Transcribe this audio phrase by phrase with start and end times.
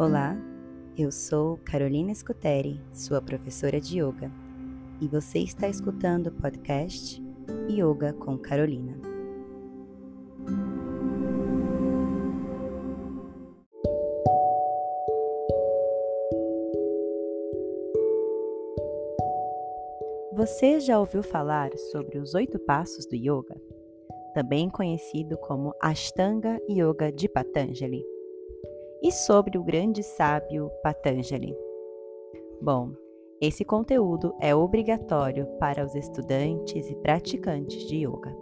[0.00, 0.34] Olá,
[0.96, 4.32] eu sou Carolina Scuteri, sua professora de yoga,
[4.98, 7.22] e você está escutando o podcast
[7.68, 8.96] Yoga com Carolina.
[20.32, 23.54] Você já ouviu falar sobre os oito passos do yoga?
[24.32, 28.02] Também conhecido como Ashtanga Yoga de Patanjali
[29.02, 31.56] e sobre o grande sábio Patanjali.
[32.60, 32.92] Bom,
[33.40, 38.36] esse conteúdo é obrigatório para os estudantes e praticantes de yoga.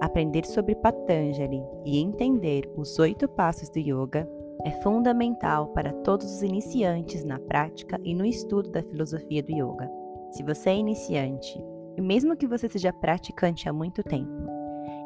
[0.00, 4.28] Aprender sobre Patanjali e entender os oito passos do yoga
[4.64, 9.90] é fundamental para todos os iniciantes na prática e no estudo da filosofia do yoga.
[10.30, 11.62] Se você é iniciante,
[11.96, 14.55] e mesmo que você seja praticante há muito tempo,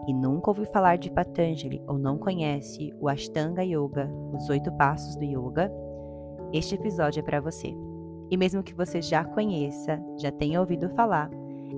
[0.06, 5.16] e nunca ouviu falar de Patanjali ou não conhece o Ashtanga Yoga, os oito passos
[5.16, 5.70] do yoga,
[6.52, 7.74] este episódio é para você.
[8.30, 11.30] E mesmo que você já conheça, já tenha ouvido falar,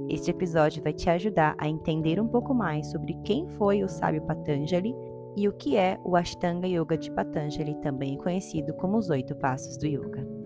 [0.09, 4.23] este episódio vai te ajudar a entender um pouco mais sobre quem foi o sábio
[4.23, 4.95] Patanjali
[5.37, 9.79] e o que é o Ashtanga Yoga de Patanjali, também conhecido como os oito passos
[9.79, 10.42] do yoga.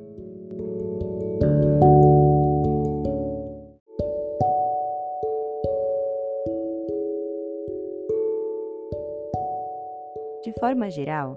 [10.59, 11.37] Forma geral,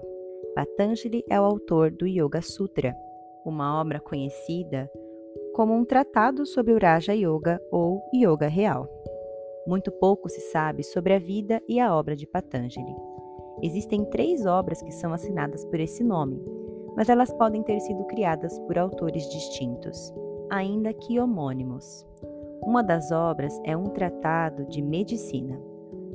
[0.54, 2.96] Patanjali é o autor do Yoga Sutra,
[3.44, 4.90] uma obra conhecida
[5.54, 8.88] como um tratado sobre o Raja Yoga ou Yoga real.
[9.66, 12.94] Muito pouco se sabe sobre a vida e a obra de Patanjali.
[13.62, 16.42] Existem três obras que são assinadas por esse nome,
[16.96, 20.14] mas elas podem ter sido criadas por autores distintos,
[20.48, 22.06] ainda que homônimos.
[22.62, 25.60] Uma das obras é um tratado de medicina,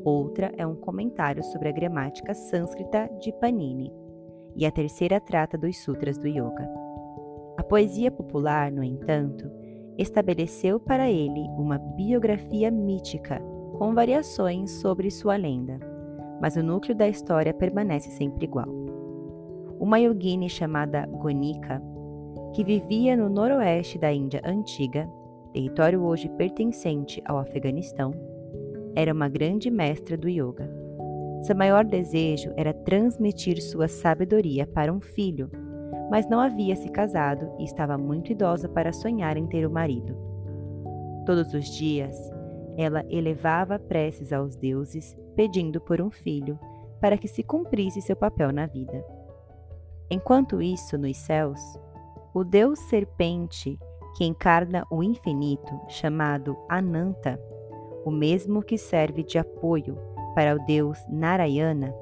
[0.06, 3.92] outra é um comentário sobre a gramática sânscrita de Panini,
[4.56, 6.70] e a terceira trata dos sutras do yoga.
[7.58, 9.50] A poesia popular, no entanto,
[9.98, 13.42] estabeleceu para ele uma biografia mítica
[13.78, 15.80] com variações sobre sua lenda,
[16.40, 18.68] mas o núcleo da história permanece sempre igual.
[19.80, 21.82] Uma yogini chamada Gonika,
[22.54, 25.10] que vivia no noroeste da Índia antiga,
[25.52, 28.14] território hoje pertencente ao Afeganistão,
[28.96, 30.70] era uma grande mestra do yoga.
[31.44, 35.50] Seu maior desejo era transmitir sua sabedoria para um filho,
[36.10, 40.16] mas não havia se casado e estava muito idosa para sonhar em ter um marido.
[41.26, 42.16] Todos os dias,
[42.78, 46.58] ela elevava preces aos deuses, pedindo por um filho,
[47.02, 49.04] para que se cumprisse seu papel na vida.
[50.10, 51.60] Enquanto isso, nos céus,
[52.34, 53.78] o deus serpente,
[54.16, 57.40] que encarna o infinito, chamado Ananta,
[58.06, 59.98] o mesmo que serve de apoio
[60.36, 61.94] para o deus Narayana,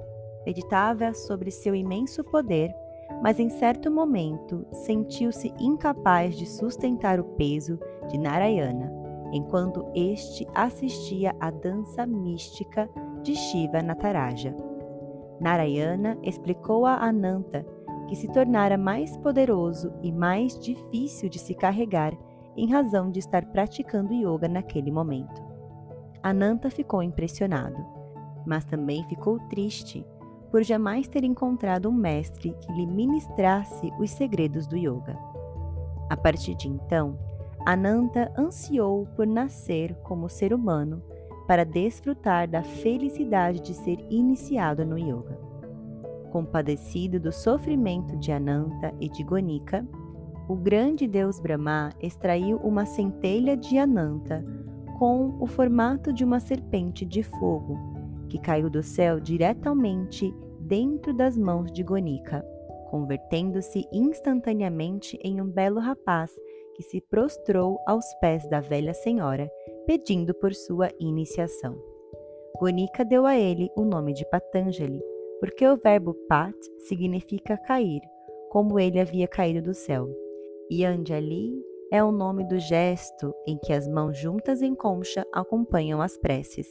[0.46, 2.76] meditava sobre seu imenso poder,
[3.22, 8.92] mas em certo momento sentiu-se incapaz de sustentar o peso de Narayana,
[9.32, 12.90] enquanto este assistia à dança mística
[13.22, 14.54] de Shiva Nataraja.
[15.40, 17.66] Narayana explicou a Ananta
[18.10, 22.14] que se tornara mais poderoso e mais difícil de se carregar
[22.56, 25.53] em razão de estar praticando yoga naquele momento.
[26.24, 27.86] Ananta ficou impressionado,
[28.48, 30.06] mas também ficou triste
[30.50, 35.18] por jamais ter encontrado um mestre que lhe ministrasse os segredos do yoga.
[36.10, 37.20] A partir de então,
[37.66, 41.04] Ananta ansiou por nascer como ser humano
[41.46, 45.38] para desfrutar da felicidade de ser iniciado no yoga.
[46.32, 49.86] Compadecido do sofrimento de Ananta e de Gonika,
[50.48, 54.63] o grande deus Brahma extraiu uma centelha de Ananta
[54.98, 57.78] com o formato de uma serpente de fogo,
[58.30, 62.44] que caiu do céu diretamente dentro das mãos de Gonica,
[62.90, 66.32] convertendo-se instantaneamente em um belo rapaz
[66.76, 69.50] que se prostrou aos pés da velha senhora,
[69.86, 71.78] pedindo por sua iniciação.
[72.60, 75.02] Gonica deu a ele o nome de Patanjali,
[75.40, 76.56] porque o verbo pat
[76.88, 78.02] significa cair,
[78.50, 80.08] como ele havia caído do céu,
[80.70, 86.02] e Anjali é o nome do gesto em que as mãos juntas em concha acompanham
[86.02, 86.66] as preces,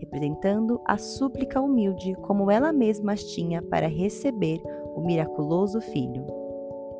[0.00, 4.62] representando a súplica humilde como ela mesma as tinha para receber
[4.96, 6.24] o miraculoso filho.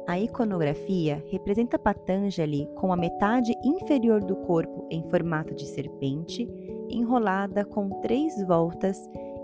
[0.06, 6.46] A iconografia representa Patanjali com a metade inferior do corpo em formato de serpente,
[6.90, 8.98] enrolada com três voltas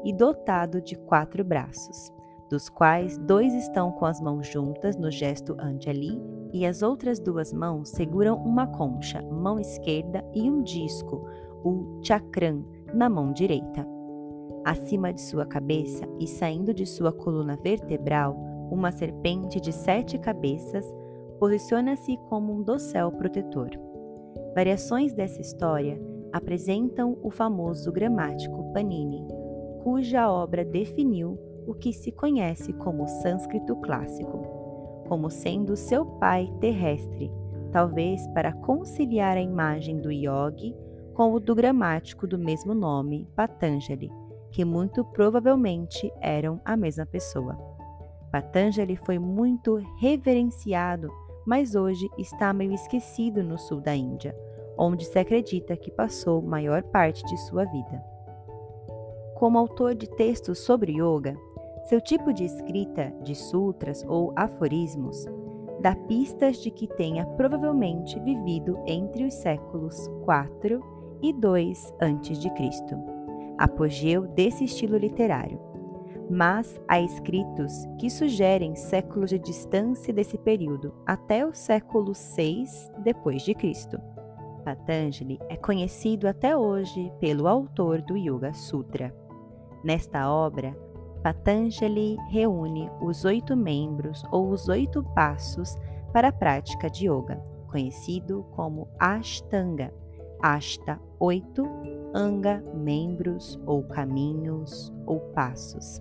[0.04, 2.12] e dotado de quatro braços,
[2.50, 7.52] dos quais dois estão com as mãos juntas no gesto Anjali e as outras duas
[7.52, 11.26] mãos seguram uma concha, mão esquerda, e um disco,
[11.64, 13.86] o chakram, na mão direita.
[14.64, 18.36] Acima de sua cabeça e saindo de sua coluna vertebral,
[18.70, 20.84] uma serpente de sete cabeças,
[21.38, 23.70] posiciona-se como um dossel protetor.
[24.54, 26.00] Variações dessa história
[26.32, 29.26] apresentam o famoso gramático Panini,
[29.82, 34.57] cuja obra definiu o que se conhece como sânscrito clássico,
[35.08, 37.32] como sendo seu pai terrestre,
[37.72, 40.76] talvez para conciliar a imagem do yogi
[41.14, 44.10] com o do gramático do mesmo nome, Patanjali,
[44.52, 47.56] que muito provavelmente eram a mesma pessoa.
[48.30, 51.10] Patanjali foi muito reverenciado,
[51.46, 54.36] mas hoje está meio esquecido no sul da Índia,
[54.76, 58.04] onde se acredita que passou maior parte de sua vida.
[59.34, 61.36] Como autor de textos sobre yoga,
[61.88, 65.24] seu tipo de escrita, de sutras ou aforismos,
[65.80, 70.82] dá pistas de que tenha provavelmente vivido entre os séculos 4
[71.22, 72.96] e 2 a.C.,
[73.56, 75.58] apogeu desse estilo literário.
[76.30, 83.40] Mas há escritos que sugerem séculos de distância desse período até o século 6 depois
[83.40, 83.98] de Cristo.
[84.62, 89.14] Patanjali é conhecido até hoje pelo autor do Yoga Sutra.
[89.82, 90.76] Nesta obra,
[91.22, 95.76] Patanjali reúne os oito membros ou os oito passos
[96.12, 99.92] para a prática de yoga, conhecido como Ashtanga.
[100.40, 101.66] Ashta, oito,
[102.14, 106.00] Anga, membros ou caminhos ou passos.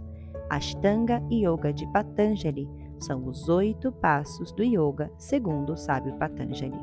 [0.50, 2.70] Ashtanga Yoga de Patanjali
[3.00, 6.80] são os oito passos do yoga, segundo o sábio Patanjali.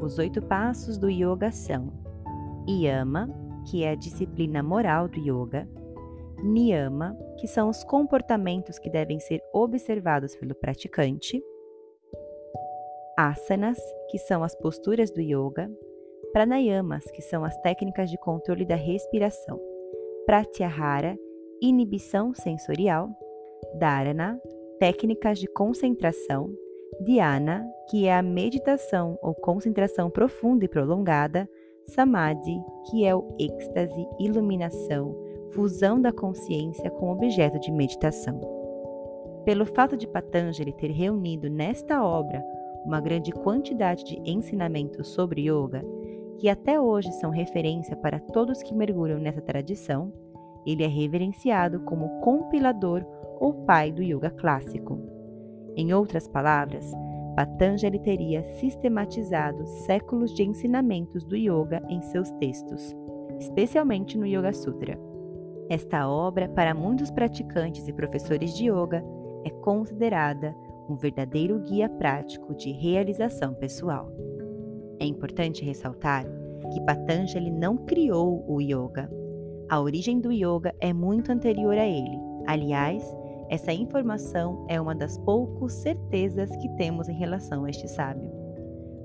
[0.00, 1.92] Os oito passos do yoga são
[2.68, 3.28] Yama,
[3.66, 5.68] que é a disciplina moral do yoga,
[6.42, 11.42] niyama, que são os comportamentos que devem ser observados pelo praticante,
[13.16, 13.78] asanas,
[14.10, 15.70] que são as posturas do yoga,
[16.32, 19.60] pranayamas, que são as técnicas de controle da respiração,
[20.26, 21.16] pratyahara,
[21.60, 23.08] inibição sensorial,
[23.78, 24.40] dharana,
[24.78, 26.52] técnicas de concentração,
[27.00, 31.48] dhyana, que é a meditação ou concentração profunda e prolongada,
[31.86, 32.60] samadhi,
[32.90, 35.14] que é o êxtase, iluminação,
[35.52, 38.40] fusão da consciência com o objeto de meditação.
[39.44, 42.42] Pelo fato de Patanjali ter reunido nesta obra
[42.84, 45.84] uma grande quantidade de ensinamentos sobre yoga,
[46.38, 50.12] que até hoje são referência para todos que mergulham nessa tradição,
[50.66, 53.04] ele é reverenciado como compilador
[53.40, 54.98] ou pai do yoga clássico.
[55.76, 56.90] Em outras palavras,
[57.36, 62.94] Patanjali teria sistematizado séculos de ensinamentos do yoga em seus textos,
[63.38, 65.11] especialmente no Yoga Sutra.
[65.72, 69.02] Esta obra, para muitos praticantes e professores de yoga,
[69.42, 70.54] é considerada
[70.86, 74.12] um verdadeiro guia prático de realização pessoal.
[75.00, 76.26] É importante ressaltar
[76.74, 79.10] que Patanjali não criou o yoga.
[79.70, 82.18] A origem do yoga é muito anterior a ele.
[82.46, 83.02] Aliás,
[83.48, 88.30] essa informação é uma das poucas certezas que temos em relação a este sábio.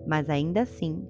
[0.06, 1.08] Mas ainda assim,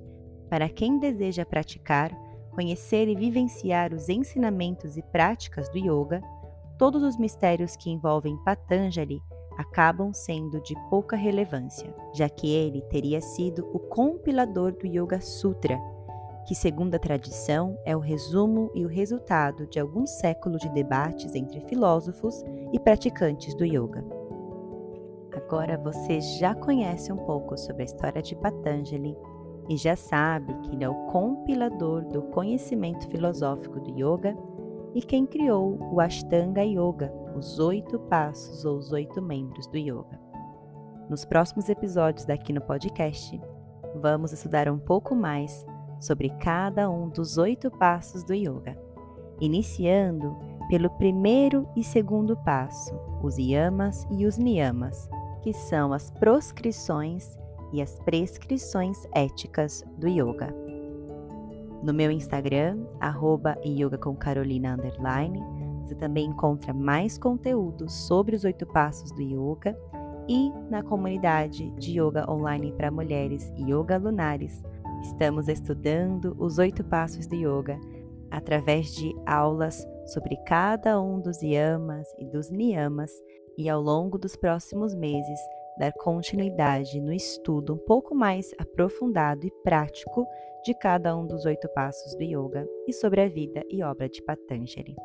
[0.52, 2.12] para quem deseja praticar,
[2.58, 6.24] conhecer e vivenciar os ensinamentos e práticas do yoga,
[6.76, 9.22] todos os mistérios que envolvem Patanjali
[9.60, 15.80] acabam sendo de pouca relevância, já que ele teria sido o compilador do Yoga Sutra,
[16.48, 21.36] que, segundo a tradição, é o resumo e o resultado de alguns séculos de debates
[21.36, 24.04] entre filósofos e praticantes do yoga.
[25.32, 29.16] Agora você já conhece um pouco sobre a história de Patanjali
[29.70, 34.36] e já sabe que ele é o compilador do conhecimento filosófico do yoga
[34.96, 40.20] e quem criou o Ashtanga Yoga, os oito passos ou os oito membros do yoga.
[41.10, 43.40] Nos próximos episódios daqui no podcast,
[43.96, 45.66] vamos estudar um pouco mais
[46.00, 48.78] sobre cada um dos oito passos do yoga,
[49.40, 50.36] iniciando
[50.70, 52.94] pelo primeiro e segundo passo,
[53.24, 55.10] os yamas e os niyamas,
[55.42, 57.38] que são as proscrições
[57.72, 60.54] e as prescrições éticas do yoga.
[61.84, 63.58] No meu Instagram, arroba
[65.88, 69.78] você também encontra mais conteúdo sobre os oito passos do yoga
[70.28, 74.62] e na comunidade de yoga online para mulheres Yoga Lunares.
[75.02, 77.80] Estamos estudando os oito passos do yoga
[78.30, 83.12] através de aulas sobre cada um dos yamas e dos niyamas
[83.58, 85.40] e ao longo dos próximos meses
[85.78, 90.26] dar continuidade no estudo um pouco mais aprofundado e prático
[90.64, 94.22] de cada um dos oito passos do yoga e sobre a vida e obra de
[94.24, 94.96] Patanjali.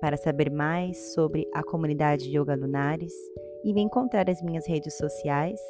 [0.00, 3.14] Para saber mais sobre a comunidade Yoga Lunares
[3.62, 5.60] e me encontrar nas minhas redes sociais,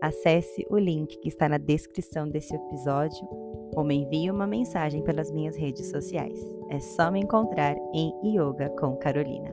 [0.00, 3.28] acesse o link que está na descrição desse episódio
[3.74, 6.38] ou me envie uma mensagem pelas minhas redes sociais.
[6.70, 9.52] É só me encontrar em Yoga com Carolina.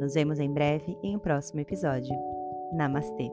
[0.00, 2.14] Nos vemos em breve em um próximo episódio.
[2.72, 3.30] Namaste.